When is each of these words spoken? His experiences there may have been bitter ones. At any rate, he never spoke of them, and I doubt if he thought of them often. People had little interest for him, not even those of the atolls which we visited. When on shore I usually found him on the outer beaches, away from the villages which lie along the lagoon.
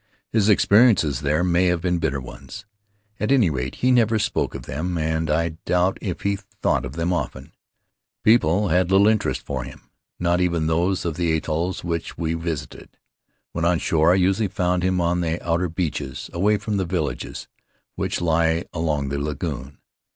His 0.31 0.49
experiences 0.49 1.21
there 1.21 1.43
may 1.43 1.67
have 1.67 1.79
been 1.81 1.99
bitter 1.99 2.19
ones. 2.19 2.65
At 3.19 3.31
any 3.31 3.51
rate, 3.51 3.75
he 3.75 3.91
never 3.91 4.17
spoke 4.17 4.55
of 4.55 4.63
them, 4.63 4.97
and 4.97 5.29
I 5.29 5.49
doubt 5.63 5.99
if 6.01 6.21
he 6.21 6.37
thought 6.59 6.85
of 6.85 6.93
them 6.93 7.13
often. 7.13 7.51
People 8.23 8.69
had 8.69 8.89
little 8.89 9.07
interest 9.07 9.43
for 9.45 9.63
him, 9.63 9.91
not 10.19 10.41
even 10.41 10.65
those 10.65 11.05
of 11.05 11.17
the 11.17 11.31
atolls 11.37 11.83
which 11.83 12.17
we 12.17 12.33
visited. 12.33 12.97
When 13.51 13.63
on 13.63 13.77
shore 13.77 14.13
I 14.13 14.15
usually 14.15 14.47
found 14.47 14.81
him 14.81 14.99
on 14.99 15.21
the 15.21 15.39
outer 15.47 15.69
beaches, 15.69 16.31
away 16.33 16.57
from 16.57 16.77
the 16.77 16.85
villages 16.85 17.47
which 17.93 18.21
lie 18.21 18.65
along 18.73 19.09
the 19.09 19.19
lagoon. 19.19 19.77